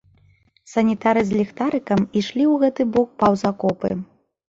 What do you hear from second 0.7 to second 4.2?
Санітары з ліхтарыкам ішлі ў гэты бок паўз акопы.